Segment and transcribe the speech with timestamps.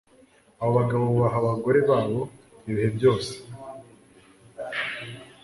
[0.65, 2.19] abagabobubaha abagorebabo
[2.69, 3.31] ibihe byose